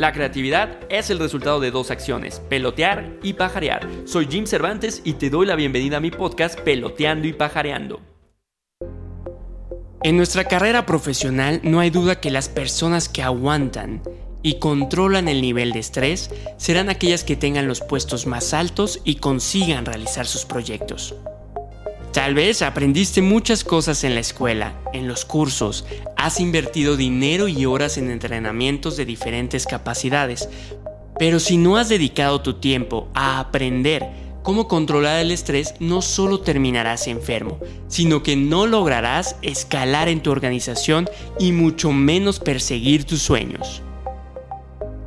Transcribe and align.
La 0.00 0.14
creatividad 0.14 0.78
es 0.88 1.10
el 1.10 1.18
resultado 1.18 1.60
de 1.60 1.70
dos 1.70 1.90
acciones, 1.90 2.40
pelotear 2.48 3.18
y 3.22 3.34
pajarear. 3.34 3.86
Soy 4.06 4.28
Jim 4.30 4.46
Cervantes 4.46 5.02
y 5.04 5.12
te 5.12 5.28
doy 5.28 5.44
la 5.44 5.56
bienvenida 5.56 5.98
a 5.98 6.00
mi 6.00 6.10
podcast 6.10 6.58
Peloteando 6.58 7.28
y 7.28 7.34
Pajareando. 7.34 8.00
En 10.02 10.16
nuestra 10.16 10.44
carrera 10.44 10.86
profesional 10.86 11.60
no 11.64 11.80
hay 11.80 11.90
duda 11.90 12.18
que 12.18 12.30
las 12.30 12.48
personas 12.48 13.10
que 13.10 13.22
aguantan 13.22 14.02
y 14.42 14.58
controlan 14.58 15.28
el 15.28 15.42
nivel 15.42 15.72
de 15.72 15.80
estrés 15.80 16.30
serán 16.56 16.88
aquellas 16.88 17.22
que 17.22 17.36
tengan 17.36 17.68
los 17.68 17.82
puestos 17.82 18.26
más 18.26 18.54
altos 18.54 19.02
y 19.04 19.16
consigan 19.16 19.84
realizar 19.84 20.26
sus 20.26 20.46
proyectos. 20.46 21.14
Tal 22.12 22.34
vez 22.34 22.60
aprendiste 22.62 23.22
muchas 23.22 23.62
cosas 23.62 24.02
en 24.02 24.14
la 24.14 24.20
escuela, 24.20 24.74
en 24.92 25.06
los 25.06 25.24
cursos, 25.24 25.84
has 26.16 26.40
invertido 26.40 26.96
dinero 26.96 27.46
y 27.46 27.66
horas 27.66 27.98
en 27.98 28.10
entrenamientos 28.10 28.96
de 28.96 29.04
diferentes 29.04 29.64
capacidades, 29.64 30.48
pero 31.20 31.38
si 31.38 31.56
no 31.56 31.76
has 31.76 31.88
dedicado 31.88 32.40
tu 32.40 32.54
tiempo 32.54 33.08
a 33.14 33.38
aprender 33.38 34.08
cómo 34.42 34.66
controlar 34.66 35.20
el 35.20 35.30
estrés, 35.30 35.74
no 35.78 36.02
solo 36.02 36.40
terminarás 36.40 37.06
enfermo, 37.06 37.60
sino 37.86 38.24
que 38.24 38.34
no 38.34 38.66
lograrás 38.66 39.36
escalar 39.42 40.08
en 40.08 40.20
tu 40.20 40.32
organización 40.32 41.08
y 41.38 41.52
mucho 41.52 41.92
menos 41.92 42.40
perseguir 42.40 43.04
tus 43.04 43.22
sueños. 43.22 43.82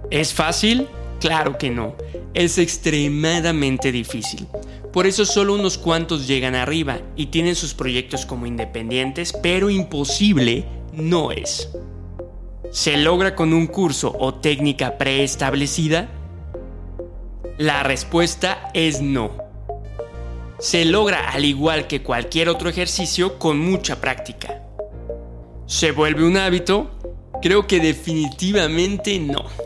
¿Es 0.10 0.34
fácil? 0.34 0.88
Claro 1.24 1.58
que 1.58 1.70
no. 1.70 1.96
Es 2.34 2.58
extremadamente 2.58 3.94
difícil. 3.94 4.46
Por 4.92 5.08
eso 5.08 5.24
solo 5.24 5.54
unos 5.54 5.78
cuantos 5.78 6.28
llegan 6.28 6.54
arriba 6.54 7.00
y 7.16 7.28
tienen 7.28 7.56
sus 7.56 7.74
proyectos 7.74 8.26
como 8.26 8.46
independientes, 8.46 9.32
pero 9.32 9.70
imposible 9.70 10.66
no 10.92 11.32
es. 11.32 11.70
¿Se 12.72 12.98
logra 12.98 13.36
con 13.36 13.54
un 13.54 13.68
curso 13.68 14.14
o 14.20 14.34
técnica 14.34 14.98
preestablecida? 14.98 16.10
La 17.58 17.84
respuesta 17.84 18.70
es 18.74 19.02
no. 19.02 19.32
Se 20.60 20.84
logra 20.84 21.30
al 21.30 21.46
igual 21.46 21.88
que 21.88 22.04
cualquier 22.04 22.50
otro 22.50 22.68
ejercicio 22.68 23.40
con 23.40 23.60
mucha 23.60 24.02
práctica. 24.02 24.62
¿Se 25.68 25.92
vuelve 25.92 26.26
un 26.26 26.36
hábito? 26.36 26.92
Creo 27.42 27.66
que 27.66 27.80
definitivamente 27.80 29.18
no 29.20 29.63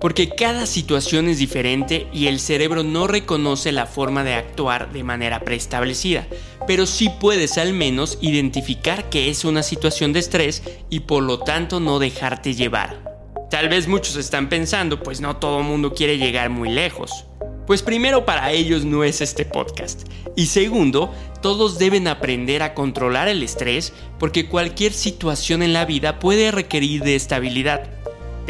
porque 0.00 0.30
cada 0.30 0.66
situación 0.66 1.28
es 1.28 1.38
diferente 1.38 2.06
y 2.12 2.26
el 2.26 2.40
cerebro 2.40 2.82
no 2.82 3.06
reconoce 3.06 3.70
la 3.70 3.86
forma 3.86 4.24
de 4.24 4.34
actuar 4.34 4.92
de 4.92 5.04
manera 5.04 5.40
preestablecida, 5.40 6.26
pero 6.66 6.86
sí 6.86 7.10
puedes 7.20 7.58
al 7.58 7.74
menos 7.74 8.18
identificar 8.20 9.10
que 9.10 9.28
es 9.28 9.44
una 9.44 9.62
situación 9.62 10.12
de 10.12 10.20
estrés 10.20 10.62
y 10.88 11.00
por 11.00 11.22
lo 11.22 11.40
tanto 11.40 11.80
no 11.80 11.98
dejarte 11.98 12.54
llevar. 12.54 13.10
Tal 13.50 13.68
vez 13.68 13.88
muchos 13.88 14.16
están 14.16 14.48
pensando, 14.48 15.02
pues 15.02 15.20
no 15.20 15.36
todo 15.36 15.62
mundo 15.62 15.92
quiere 15.92 16.18
llegar 16.18 16.50
muy 16.50 16.70
lejos. 16.70 17.26
Pues 17.66 17.82
primero 17.82 18.24
para 18.24 18.52
ellos 18.52 18.84
no 18.84 19.04
es 19.04 19.20
este 19.20 19.44
podcast. 19.44 20.08
Y 20.36 20.46
segundo, 20.46 21.12
todos 21.42 21.78
deben 21.78 22.08
aprender 22.08 22.62
a 22.62 22.74
controlar 22.74 23.28
el 23.28 23.42
estrés 23.42 23.92
porque 24.18 24.48
cualquier 24.48 24.92
situación 24.92 25.62
en 25.62 25.72
la 25.72 25.84
vida 25.84 26.18
puede 26.18 26.50
requerir 26.50 27.02
de 27.02 27.16
estabilidad. 27.16 27.99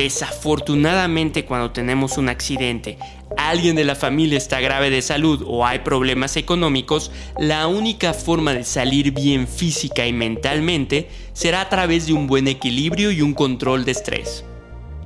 Desafortunadamente 0.02 1.44
cuando 1.44 1.72
tenemos 1.72 2.16
un 2.16 2.30
accidente, 2.30 2.96
alguien 3.36 3.76
de 3.76 3.84
la 3.84 3.94
familia 3.94 4.38
está 4.38 4.58
grave 4.58 4.88
de 4.88 5.02
salud 5.02 5.44
o 5.46 5.66
hay 5.66 5.80
problemas 5.80 6.38
económicos, 6.38 7.12
la 7.38 7.66
única 7.66 8.14
forma 8.14 8.54
de 8.54 8.64
salir 8.64 9.10
bien 9.10 9.46
física 9.46 10.06
y 10.06 10.14
mentalmente 10.14 11.10
será 11.34 11.60
a 11.60 11.68
través 11.68 12.06
de 12.06 12.14
un 12.14 12.26
buen 12.28 12.48
equilibrio 12.48 13.10
y 13.10 13.20
un 13.20 13.34
control 13.34 13.84
de 13.84 13.92
estrés. 13.92 14.42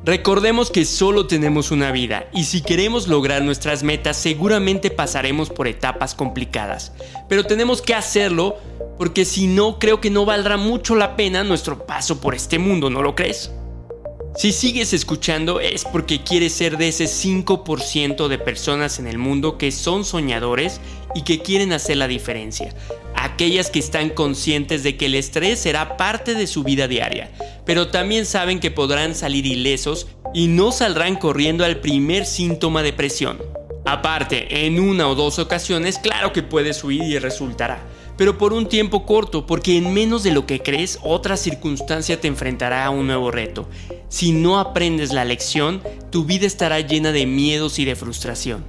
Recordemos 0.05 0.71
que 0.71 0.85
solo 0.85 1.27
tenemos 1.27 1.73
una 1.73 1.91
vida 1.91 2.29
y 2.33 2.45
si 2.45 2.63
queremos 2.63 3.09
lograr 3.09 3.43
nuestras 3.43 3.83
metas 3.83 4.17
seguramente 4.17 4.93
pasaremos 4.93 5.51
por 5.51 5.67
etapas 5.67 6.15
complicadas, 6.15 6.93
pero 7.29 7.43
tenemos 7.43 7.83
que 7.83 7.97
hacerlo 7.97 8.59
porque 8.97 9.25
si 9.25 9.49
no 9.49 9.81
creo 9.81 10.01
que 10.01 10.11
no 10.11 10.25
valdrá 10.25 10.57
mucho 10.57 10.95
la 10.95 11.17
pena 11.17 11.43
nuestro 11.43 11.85
paso 11.85 12.21
por 12.21 12.37
este 12.37 12.61
mundo, 12.61 12.91
¿no 12.91 13.03
lo 13.03 13.17
crees? 13.17 13.51
Si 14.37 14.51
sigues 14.51 14.93
escuchando 14.93 15.61
es 15.61 15.85
porque 15.85 16.23
quieres 16.23 16.53
ser 16.53 16.77
de 16.77 16.89
ese 16.89 17.05
5% 17.05 18.27
de 18.27 18.39
personas 18.39 18.99
en 18.99 19.07
el 19.07 19.17
mundo 19.17 19.59
que 19.59 19.71
son 19.71 20.05
soñadores 20.05 20.81
y 21.15 21.23
que 21.23 21.41
quieren 21.41 21.73
hacer 21.73 21.99
la 21.99 22.09
diferencia. 22.09 22.75
Aquellas 23.15 23.71
que 23.71 23.79
están 23.79 24.11
conscientes 24.11 24.83
de 24.83 24.97
que 24.97 25.07
el 25.07 25.15
estrés 25.15 25.61
será 25.61 25.97
parte 25.97 26.35
de 26.35 26.49
su 26.49 26.65
vida 26.65 26.89
diaria, 26.89 27.31
pero 27.65 27.89
también 27.89 28.27
saben 28.27 28.59
que 28.59 28.73
podrán 28.73 29.15
salir 29.15 29.47
ilesos 29.47 30.09
y 30.35 30.49
no 30.49 30.73
saldrán 30.73 31.15
corriendo 31.15 31.65
al 31.65 31.79
primer 31.81 32.27
síntoma 32.27 32.83
de 32.83 32.93
presión. 32.93 33.41
Aparte, 33.87 34.67
en 34.67 34.81
una 34.81 35.09
o 35.09 35.15
dos 35.15 35.39
ocasiones, 35.39 35.99
claro 35.99 36.33
que 36.33 36.43
puedes 36.43 36.83
huir 36.83 37.05
y 37.05 37.19
resultará 37.21 37.85
pero 38.17 38.39
por 38.39 38.53
un 38.53 38.69
tiempo 38.69 39.07
corto, 39.07 39.47
porque 39.47 39.77
en 39.77 39.93
menos 39.93 40.23
de 40.23 40.33
lo 40.33 40.47
que 40.47 40.61
crees, 40.61 40.99
otra 41.03 41.37
circunstancia 41.37 42.21
te 42.21 42.29
enfrentará 42.29 42.85
a 42.85 42.91
un 42.91 43.07
nuevo 43.07 43.31
reto. 43.31 43.69
Si 44.09 44.33
no 44.33 44.59
aprendes 44.59 45.13
la 45.13 45.25
lección, 45.25 45.83
tu 46.11 46.25
vida 46.25 46.47
estará 46.47 46.81
llena 46.81 47.13
de 47.13 47.27
miedos 47.27 47.79
y 47.79 47.85
de 47.85 47.97
frustración. 47.97 48.65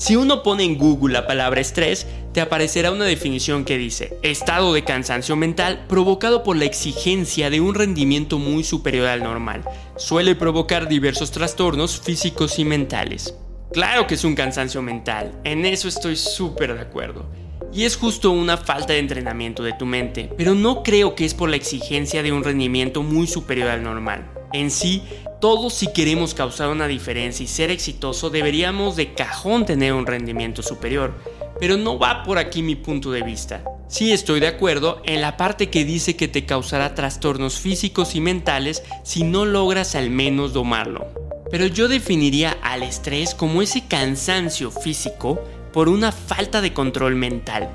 Si 0.00 0.16
uno 0.16 0.42
pone 0.42 0.64
en 0.64 0.78
Google 0.78 1.12
la 1.12 1.26
palabra 1.26 1.60
estrés, 1.60 2.06
te 2.32 2.40
aparecerá 2.40 2.90
una 2.90 3.04
definición 3.04 3.66
que 3.66 3.76
dice, 3.76 4.16
estado 4.22 4.72
de 4.72 4.82
cansancio 4.82 5.36
mental 5.36 5.84
provocado 5.88 6.42
por 6.42 6.56
la 6.56 6.64
exigencia 6.64 7.50
de 7.50 7.60
un 7.60 7.74
rendimiento 7.74 8.38
muy 8.38 8.64
superior 8.64 9.08
al 9.08 9.22
normal. 9.22 9.62
Suele 9.96 10.34
provocar 10.36 10.88
diversos 10.88 11.32
trastornos 11.32 12.00
físicos 12.00 12.58
y 12.58 12.64
mentales. 12.64 13.34
Claro 13.74 14.06
que 14.06 14.14
es 14.14 14.24
un 14.24 14.34
cansancio 14.34 14.80
mental, 14.80 15.38
en 15.44 15.66
eso 15.66 15.86
estoy 15.86 16.16
súper 16.16 16.72
de 16.74 16.80
acuerdo. 16.80 17.28
Y 17.72 17.84
es 17.84 17.96
justo 17.96 18.32
una 18.32 18.56
falta 18.56 18.94
de 18.94 18.98
entrenamiento 18.98 19.62
de 19.62 19.72
tu 19.72 19.86
mente, 19.86 20.28
pero 20.36 20.54
no 20.54 20.82
creo 20.82 21.14
que 21.14 21.24
es 21.24 21.34
por 21.34 21.48
la 21.48 21.56
exigencia 21.56 22.22
de 22.22 22.32
un 22.32 22.42
rendimiento 22.42 23.02
muy 23.02 23.26
superior 23.26 23.68
al 23.68 23.82
normal. 23.82 24.28
En 24.52 24.72
sí, 24.72 25.02
todos 25.40 25.74
si 25.74 25.92
queremos 25.92 26.34
causar 26.34 26.68
una 26.68 26.88
diferencia 26.88 27.44
y 27.44 27.46
ser 27.46 27.70
exitoso 27.70 28.28
deberíamos 28.28 28.96
de 28.96 29.14
cajón 29.14 29.64
tener 29.64 29.92
un 29.92 30.06
rendimiento 30.06 30.62
superior, 30.62 31.14
pero 31.60 31.76
no 31.76 31.98
va 31.98 32.24
por 32.24 32.38
aquí 32.38 32.62
mi 32.62 32.74
punto 32.74 33.12
de 33.12 33.22
vista. 33.22 33.62
Sí 33.86 34.12
estoy 34.12 34.40
de 34.40 34.48
acuerdo 34.48 35.00
en 35.04 35.20
la 35.20 35.36
parte 35.36 35.70
que 35.70 35.84
dice 35.84 36.16
que 36.16 36.28
te 36.28 36.46
causará 36.46 36.94
trastornos 36.94 37.58
físicos 37.58 38.14
y 38.14 38.20
mentales 38.20 38.82
si 39.04 39.22
no 39.22 39.44
logras 39.44 39.94
al 39.94 40.10
menos 40.10 40.52
domarlo. 40.52 41.08
Pero 41.50 41.66
yo 41.66 41.88
definiría 41.88 42.56
al 42.62 42.82
estrés 42.82 43.34
como 43.34 43.62
ese 43.62 43.86
cansancio 43.86 44.70
físico 44.70 45.40
por 45.72 45.88
una 45.88 46.12
falta 46.12 46.60
de 46.60 46.72
control 46.72 47.14
mental. 47.14 47.68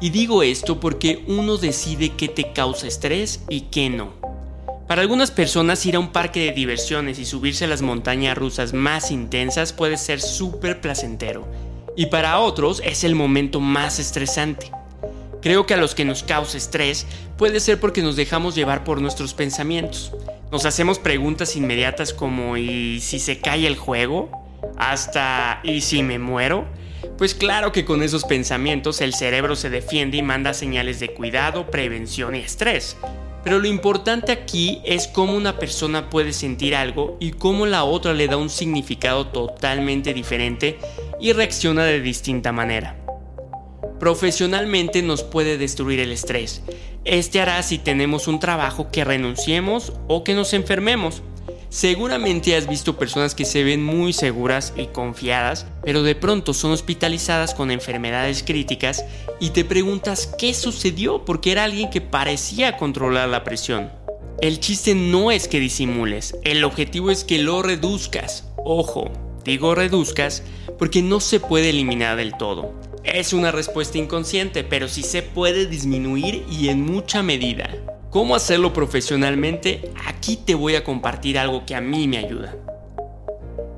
Y 0.00 0.10
digo 0.10 0.42
esto 0.42 0.80
porque 0.80 1.24
uno 1.28 1.56
decide 1.56 2.10
qué 2.10 2.28
te 2.28 2.52
causa 2.52 2.86
estrés 2.86 3.44
y 3.48 3.62
qué 3.62 3.88
no. 3.88 4.12
Para 4.88 5.02
algunas 5.02 5.30
personas 5.30 5.86
ir 5.86 5.96
a 5.96 6.00
un 6.00 6.12
parque 6.12 6.40
de 6.40 6.52
diversiones 6.52 7.18
y 7.18 7.24
subirse 7.24 7.64
a 7.64 7.68
las 7.68 7.82
montañas 7.82 8.36
rusas 8.36 8.72
más 8.72 9.10
intensas 9.10 9.72
puede 9.72 9.96
ser 9.96 10.20
súper 10.20 10.80
placentero. 10.80 11.46
Y 11.96 12.06
para 12.06 12.38
otros 12.40 12.82
es 12.84 13.04
el 13.04 13.14
momento 13.14 13.60
más 13.60 13.98
estresante. 13.98 14.70
Creo 15.40 15.66
que 15.66 15.74
a 15.74 15.76
los 15.76 15.94
que 15.94 16.04
nos 16.04 16.22
causa 16.22 16.56
estrés 16.56 17.06
puede 17.36 17.60
ser 17.60 17.80
porque 17.80 18.02
nos 18.02 18.16
dejamos 18.16 18.54
llevar 18.54 18.84
por 18.84 19.00
nuestros 19.00 19.34
pensamientos. 19.34 20.12
Nos 20.50 20.66
hacemos 20.66 20.98
preguntas 20.98 21.56
inmediatas 21.56 22.12
como 22.12 22.56
¿y 22.56 23.00
si 23.00 23.18
se 23.18 23.40
cae 23.40 23.66
el 23.66 23.76
juego? 23.76 24.30
Hasta 24.76 25.60
¿y 25.64 25.80
si 25.80 26.02
me 26.02 26.18
muero? 26.18 26.66
Pues 27.18 27.34
claro 27.34 27.72
que 27.72 27.84
con 27.84 28.02
esos 28.02 28.24
pensamientos 28.24 29.00
el 29.00 29.14
cerebro 29.14 29.56
se 29.56 29.70
defiende 29.70 30.16
y 30.16 30.22
manda 30.22 30.54
señales 30.54 31.00
de 31.00 31.12
cuidado, 31.12 31.70
prevención 31.70 32.34
y 32.34 32.38
estrés. 32.38 32.96
Pero 33.44 33.58
lo 33.58 33.66
importante 33.66 34.30
aquí 34.30 34.80
es 34.84 35.08
cómo 35.08 35.34
una 35.34 35.58
persona 35.58 36.08
puede 36.10 36.32
sentir 36.32 36.76
algo 36.76 37.16
y 37.18 37.32
cómo 37.32 37.66
la 37.66 37.84
otra 37.84 38.14
le 38.14 38.28
da 38.28 38.36
un 38.36 38.50
significado 38.50 39.26
totalmente 39.28 40.14
diferente 40.14 40.78
y 41.20 41.32
reacciona 41.32 41.84
de 41.84 42.00
distinta 42.00 42.52
manera. 42.52 42.96
Profesionalmente 43.98 45.02
nos 45.02 45.22
puede 45.22 45.58
destruir 45.58 46.00
el 46.00 46.12
estrés. 46.12 46.62
Este 47.04 47.40
hará 47.40 47.62
si 47.62 47.78
tenemos 47.78 48.28
un 48.28 48.38
trabajo 48.38 48.90
que 48.92 49.04
renunciemos 49.04 49.92
o 50.06 50.22
que 50.22 50.34
nos 50.34 50.52
enfermemos. 50.52 51.22
Seguramente 51.72 52.54
has 52.54 52.68
visto 52.68 52.98
personas 52.98 53.34
que 53.34 53.46
se 53.46 53.64
ven 53.64 53.82
muy 53.82 54.12
seguras 54.12 54.74
y 54.76 54.88
confiadas, 54.88 55.64
pero 55.82 56.02
de 56.02 56.14
pronto 56.14 56.52
son 56.52 56.70
hospitalizadas 56.72 57.54
con 57.54 57.70
enfermedades 57.70 58.42
críticas 58.42 59.06
y 59.40 59.50
te 59.50 59.64
preguntas 59.64 60.34
qué 60.36 60.52
sucedió 60.52 61.24
porque 61.24 61.50
era 61.50 61.64
alguien 61.64 61.88
que 61.88 62.02
parecía 62.02 62.76
controlar 62.76 63.30
la 63.30 63.42
presión. 63.42 63.90
El 64.42 64.60
chiste 64.60 64.94
no 64.94 65.30
es 65.30 65.48
que 65.48 65.60
disimules, 65.60 66.36
el 66.44 66.62
objetivo 66.62 67.10
es 67.10 67.24
que 67.24 67.38
lo 67.38 67.62
reduzcas. 67.62 68.46
Ojo, 68.66 69.10
digo 69.42 69.74
reduzcas 69.74 70.42
porque 70.78 71.00
no 71.00 71.20
se 71.20 71.40
puede 71.40 71.70
eliminar 71.70 72.18
del 72.18 72.36
todo. 72.36 72.74
Es 73.02 73.32
una 73.32 73.50
respuesta 73.50 73.96
inconsciente, 73.96 74.62
pero 74.62 74.88
sí 74.88 75.02
se 75.02 75.22
puede 75.22 75.64
disminuir 75.64 76.44
y 76.50 76.68
en 76.68 76.82
mucha 76.82 77.22
medida. 77.22 77.70
¿Cómo 78.12 78.36
hacerlo 78.36 78.74
profesionalmente? 78.74 79.90
Aquí 80.06 80.36
te 80.36 80.54
voy 80.54 80.74
a 80.74 80.84
compartir 80.84 81.38
algo 81.38 81.64
que 81.64 81.74
a 81.74 81.80
mí 81.80 82.06
me 82.06 82.18
ayuda. 82.18 82.54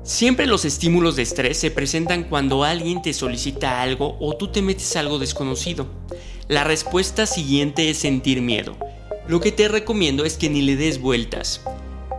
Siempre 0.03 0.45
los 0.45 0.65
estímulos 0.65 1.15
de 1.15 1.21
estrés 1.21 1.57
se 1.57 1.71
presentan 1.71 2.25
cuando 2.25 2.65
alguien 2.65 3.01
te 3.01 3.13
solicita 3.13 3.81
algo 3.81 4.17
o 4.19 4.35
tú 4.35 4.49
te 4.49 4.61
metes 4.61 4.97
algo 4.97 5.19
desconocido. 5.19 5.87
La 6.49 6.65
respuesta 6.65 7.25
siguiente 7.27 7.89
es 7.89 7.99
sentir 7.99 8.41
miedo. 8.41 8.75
Lo 9.29 9.39
que 9.39 9.53
te 9.53 9.69
recomiendo 9.69 10.25
es 10.25 10.35
que 10.35 10.49
ni 10.49 10.61
le 10.61 10.75
des 10.75 10.99
vueltas. 10.99 11.61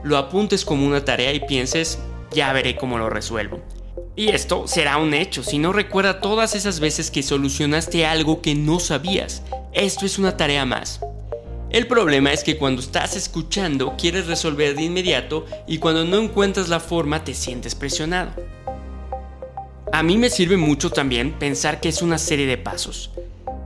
Lo 0.03 0.17
apuntes 0.17 0.65
como 0.65 0.87
una 0.87 1.05
tarea 1.05 1.35
y 1.35 1.41
pienses, 1.41 1.99
ya 2.33 2.51
veré 2.55 2.77
cómo 2.77 2.97
lo 2.97 3.11
resuelvo. 3.11 3.61
Y 4.17 4.31
esto 4.31 4.67
será 4.67 4.97
un 4.97 5.13
hecho 5.13 5.43
si 5.43 5.59
no 5.59 5.71
recuerda 5.75 6.23
todas 6.23 6.55
esas 6.55 6.81
veces 6.81 7.11
que 7.11 7.23
solucionaste 7.23 8.07
algo 8.07 8.41
que 8.41 8.55
no 8.55 8.81
sabías. 8.81 9.43
Esto 9.75 10.07
es 10.07 10.19
una 10.19 10.39
tarea 10.39 10.65
más. 10.65 10.99
El 11.71 11.89
problema 11.89 12.33
es 12.33 12.45
que 12.45 12.57
cuando 12.57 12.81
estás 12.81 13.17
escuchando 13.17 13.97
quieres 13.99 14.27
resolver 14.27 14.77
de 14.77 14.85
inmediato 14.85 15.47
y 15.67 15.79
cuando 15.79 16.05
no 16.05 16.19
encuentras 16.19 16.69
la 16.69 16.79
forma 16.79 17.25
te 17.25 17.35
sientes 17.35 17.75
presionado. 17.75 18.31
A 19.93 20.03
mí 20.03 20.17
me 20.17 20.31
sirve 20.31 20.57
mucho 20.57 20.91
también 20.91 21.33
pensar 21.33 21.81
que 21.81 21.89
es 21.89 22.03
una 22.03 22.19
serie 22.19 22.47
de 22.47 22.57
pasos, 22.57 23.11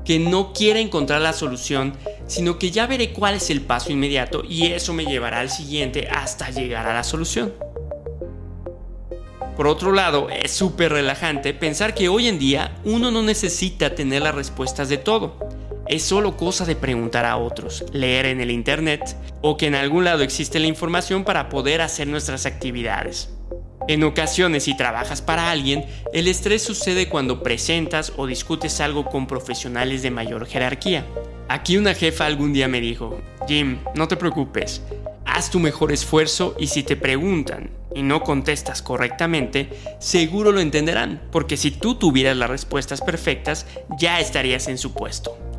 que 0.05 0.19
no 0.19 0.55
quiere 0.55 0.81
encontrar 0.81 1.21
la 1.21 1.35
solución, 1.35 1.93
sino 2.27 2.59
que 2.59 2.71
ya 2.71 2.87
veré 2.87 3.13
cuál 3.13 3.35
es 3.35 3.51
el 3.51 3.61
paso 3.61 3.93
inmediato 3.93 4.45
y 4.49 4.67
eso 4.67 4.95
me 4.95 5.05
llevará 5.05 5.41
al 5.41 5.51
siguiente 5.51 6.09
hasta 6.11 6.51
llegar 6.51 6.87
a 6.87 6.95
la 6.95 7.05
solución. 7.05 7.53
Por 9.57 9.67
otro 9.67 9.93
lado, 9.93 10.31
es 10.31 10.53
súper 10.53 10.93
relajante 10.93 11.53
pensar 11.53 11.95
que 11.95 12.09
hoy 12.09 12.29
en 12.29 12.39
día 12.39 12.81
uno 12.85 13.11
no 13.11 13.23
necesita 13.23 13.95
tener 13.95 14.23
las 14.23 14.35
respuestas 14.35 14.89
de 14.89 14.97
todo 14.97 15.37
es 15.91 16.05
solo 16.05 16.37
cosa 16.37 16.65
de 16.65 16.77
preguntar 16.77 17.25
a 17.25 17.37
otros, 17.37 17.85
leer 17.93 18.27
en 18.27 18.41
el 18.41 18.53
Internet 18.53 19.17
o 19.43 19.57
que 19.57 19.67
en 19.67 19.75
algún 19.75 20.05
lado 20.05 20.23
existe 20.23 20.61
la 20.61 20.69
información 20.69 21.25
para 21.25 21.49
poder 21.49 21.81
hacer 21.81 22.07
nuestras 22.07 22.47
actividades. 22.47 23.31
En 23.89 24.05
ocasiones, 24.05 24.63
si 24.65 24.77
trabajas 24.77 25.21
para 25.21 25.51
alguien, 25.51 25.85
el 26.13 26.29
estrés 26.29 26.63
sucede 26.63 27.09
cuando 27.09 27.43
presentas 27.43 28.13
o 28.17 28.29
discutes 28.29 28.81
algo 28.81 29.07
con 29.07 29.27
profesionales 29.27 30.03
de 30.03 30.13
mayor 30.13 30.47
jerarquía. 30.47 31.05
Aquí 31.49 31.77
una 31.77 31.95
jefa 31.95 32.25
algún 32.25 32.53
día 32.53 32.69
me 32.69 32.81
dijo, 32.81 33.21
Jim, 33.49 33.81
no 33.97 34.07
te 34.07 34.17
preocupes, 34.17 34.83
haz 35.27 35.51
tu 35.51 35.59
mejor 35.59 35.91
esfuerzo 35.91 36.55
y 36.57 36.69
si 36.69 36.85
te 36.85 36.95
preguntan 36.95 37.71
y 37.93 38.03
no 38.03 38.23
contestas 38.23 38.81
correctamente, 38.81 39.71
seguro 39.99 40.53
lo 40.53 40.61
entenderán, 40.61 41.21
porque 41.33 41.57
si 41.57 41.73
tú 41.73 41.97
tuvieras 41.97 42.37
las 42.37 42.49
respuestas 42.49 43.01
perfectas, 43.01 43.67
ya 43.99 44.21
estarías 44.21 44.69
en 44.69 44.79
su 44.79 44.93
puesto. 44.93 45.50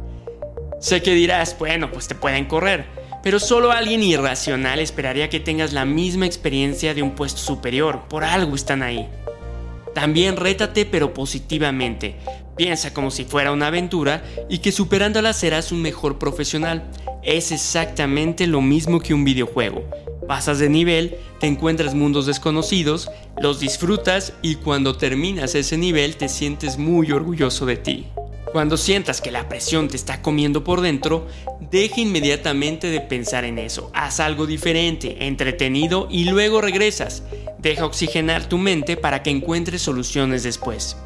Sé 0.82 1.04
que 1.04 1.14
dirás, 1.14 1.56
bueno, 1.60 1.92
pues 1.92 2.08
te 2.08 2.16
pueden 2.16 2.46
correr, 2.46 2.88
pero 3.22 3.40
solo 3.40 3.72
alguien 3.72 4.02
irracional 4.02 4.80
esperaría 4.80 5.30
que 5.30 5.40
tengas 5.40 5.74
la 5.74 5.86
misma 5.86 6.26
experiencia 6.26 6.96
de 6.96 7.04
un 7.04 7.12
puesto 7.12 7.40
superior, 7.40 8.06
por 8.10 8.24
algo 8.24 8.56
están 8.56 8.82
ahí. 8.82 9.08
También 9.94 10.38
rétate 10.38 10.88
pero 10.88 11.14
positivamente, 11.14 12.16
piensa 12.58 12.96
como 12.96 13.12
si 13.12 13.26
fuera 13.26 13.52
una 13.52 13.68
aventura 13.68 14.24
y 14.50 14.58
que 14.58 14.72
superándola 14.72 15.34
serás 15.34 15.72
un 15.72 15.84
mejor 15.84 16.18
profesional. 16.18 16.90
Es 17.22 17.52
exactamente 17.52 18.48
lo 18.48 18.62
mismo 18.62 19.02
que 19.02 19.14
un 19.14 19.24
videojuego. 19.24 19.88
Pasas 20.28 20.58
de 20.58 20.70
nivel, 20.70 21.16
te 21.40 21.46
encuentras 21.46 21.94
mundos 21.94 22.26
desconocidos, 22.26 23.08
los 23.40 23.60
disfrutas 23.60 24.34
y 24.42 24.56
cuando 24.56 24.98
terminas 24.98 25.54
ese 25.54 25.78
nivel 25.78 26.16
te 26.18 26.28
sientes 26.28 26.80
muy 26.80 27.12
orgulloso 27.12 27.68
de 27.68 27.78
ti. 27.78 28.08
Cuando 28.52 28.76
sientas 28.76 29.22
que 29.22 29.32
la 29.32 29.48
presión 29.48 29.88
te 29.88 29.96
está 29.96 30.22
comiendo 30.22 30.66
por 30.66 30.82
dentro, 30.82 31.26
deja 31.72 32.02
inmediatamente 32.02 32.88
de 32.88 33.00
pensar 33.00 33.46
en 33.46 33.58
eso. 33.58 33.90
Haz 33.94 34.20
algo 34.20 34.46
diferente, 34.46 35.26
entretenido 35.26 36.10
y 36.12 36.26
luego 36.26 36.60
regresas. 36.60 37.24
Deja 37.60 37.86
oxigenar 37.86 38.50
tu 38.50 38.58
mente 38.58 38.98
para 38.98 39.24
que 39.24 39.30
encuentres 39.30 39.82
soluciones 39.82 40.44
después. 40.44 40.98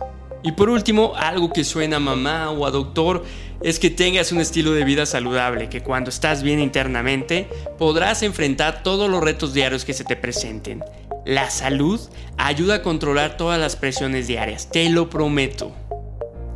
Y 0.42 0.54
por 0.54 0.70
último, 0.70 1.14
algo 1.16 1.52
que 1.54 1.64
suena 1.64 1.98
a 1.98 2.00
mamá 2.00 2.50
o 2.50 2.66
a 2.66 2.72
doctor 2.72 3.24
es 3.62 3.78
que 3.78 3.92
tengas 3.92 4.32
un 4.32 4.42
estilo 4.42 4.74
de 4.74 4.84
vida 4.84 5.06
saludable, 5.06 5.70
que 5.70 5.84
cuando 5.84 6.10
estás 6.10 6.42
bien 6.42 6.60
internamente 6.60 7.48
podrás 7.78 8.24
enfrentar 8.24 8.82
todos 8.82 9.08
los 9.08 9.24
retos 9.24 9.54
diarios 9.54 9.86
que 9.86 9.94
se 9.94 10.04
te 10.04 10.16
presenten. 10.16 10.84
La 11.26 11.52
salud 11.52 12.00
ayuda 12.38 12.76
a 12.76 12.82
controlar 12.82 13.38
todas 13.38 13.60
las 13.60 13.76
presiones 13.76 14.26
diarias, 14.28 14.70
te 14.72 14.90
lo 14.90 15.10
prometo. 15.12 15.74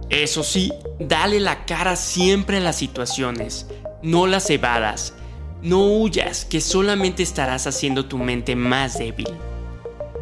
Eso 0.09 0.44
sí, 0.44 0.73
dale 1.00 1.39
la 1.39 1.65
cara 1.65 1.95
siempre 1.95 2.57
a 2.57 2.61
las 2.61 2.77
situaciones, 2.77 3.67
no 4.01 4.25
las 4.25 4.50
evadas. 4.50 5.13
No 5.61 5.85
huyas, 5.85 6.45
que 6.45 6.61
solamente 6.61 7.21
estarás 7.21 7.67
haciendo 7.67 8.06
tu 8.06 8.17
mente 8.17 8.56
más 8.56 8.97
débil. 8.97 9.27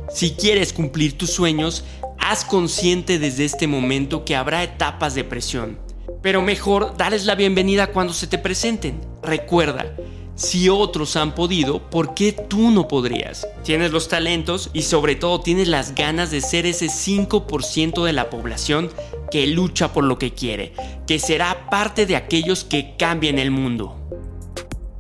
Si 0.10 0.32
quieres 0.32 0.74
cumplir 0.74 1.18
tus 1.18 1.30
sueños, 1.30 1.86
haz 2.20 2.44
consciente 2.44 3.20
desde 3.20 3.46
este 3.46 3.68
momento 3.68 4.26
que 4.26 4.36
habrá 4.36 4.64
etapas 4.64 5.16
de 5.16 5.24
presión. 5.24 5.80
Pero 6.22 6.42
mejor 6.42 6.98
darles 6.98 7.26
la 7.26 7.36
bienvenida 7.36 7.88
cuando 7.88 8.14
se 8.14 8.28
te 8.28 8.38
presenten. 8.40 9.00
Recuerda, 9.22 9.96
si 10.38 10.70
otros 10.70 11.16
han 11.16 11.34
podido, 11.34 11.80
¿por 11.90 12.14
qué 12.14 12.32
tú 12.32 12.70
no 12.70 12.88
podrías? 12.88 13.48
Tienes 13.64 13.92
los 13.92 14.08
talentos 14.08 14.70
y 14.72 14.84
sobre 14.84 15.16
todo 15.16 15.42
tienes 15.42 15.68
las 15.68 15.96
ganas 15.96 16.30
de 16.30 16.42
ser 16.42 16.68
ese 16.68 16.86
5% 16.86 18.06
de 18.06 18.14
la 18.14 18.30
población 18.30 18.92
que 19.32 19.48
lucha 19.48 19.92
por 19.92 20.04
lo 20.04 20.20
que 20.20 20.34
quiere, 20.34 20.74
que 21.08 21.18
será 21.18 21.70
parte 21.72 22.06
de 22.06 22.16
aquellos 22.16 22.64
que 22.64 22.96
cambien 22.98 23.40
el 23.40 23.50
mundo. 23.50 23.96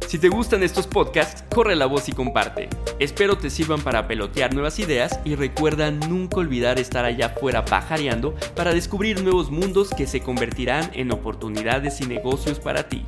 Si 0.07 0.17
te 0.17 0.29
gustan 0.29 0.63
estos 0.63 0.87
podcasts, 0.87 1.43
corre 1.53 1.75
la 1.75 1.85
voz 1.85 2.09
y 2.09 2.13
comparte. 2.13 2.69
Espero 2.97 3.37
te 3.37 3.51
sirvan 3.51 3.81
para 3.81 4.07
pelotear 4.07 4.53
nuevas 4.53 4.79
ideas 4.79 5.19
y 5.23 5.35
recuerda 5.35 5.91
nunca 5.91 6.37
olvidar 6.37 6.79
estar 6.79 7.05
allá 7.05 7.27
afuera 7.27 7.63
pajareando 7.63 8.33
para 8.55 8.73
descubrir 8.73 9.21
nuevos 9.21 9.51
mundos 9.51 9.89
que 9.89 10.07
se 10.07 10.21
convertirán 10.21 10.89
en 10.93 11.11
oportunidades 11.11 12.01
y 12.01 12.07
negocios 12.07 12.59
para 12.59 12.89
ti. 12.89 13.05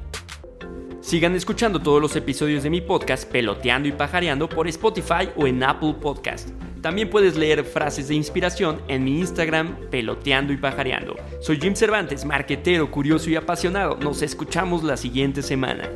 Sigan 1.02 1.34
escuchando 1.34 1.82
todos 1.82 2.02
los 2.02 2.16
episodios 2.18 2.64
de 2.64 2.70
mi 2.70 2.82
podcast 2.82 3.30
Peloteando 3.32 3.88
y 3.88 3.94
Pajareando 3.94 4.50
por 4.50 4.68
Spotify 4.68 5.30
o 5.38 5.48
en 5.48 5.64
Apple 5.64 5.96
Podcast. 6.00 6.50
También 6.82 7.10
puedes 7.10 7.38
leer 7.38 7.64
frases 7.64 8.10
de 8.10 8.16
inspiración 8.16 8.82
en 8.90 9.06
mi 9.06 9.20
Instagram 9.20 9.78
Peloteando 9.90 10.52
y 10.52 10.58
Pajareando. 10.58 11.16
Soy 11.40 11.58
Jim 11.60 11.74
Cervantes, 11.74 12.26
marquetero, 12.26 12.92
curioso 12.92 13.30
y 13.30 13.38
apasionado. 13.38 13.98
Nos 13.98 14.22
escuchamos 14.22 14.84
la 14.84 14.98
siguiente 14.98 15.42
semana. 15.42 15.90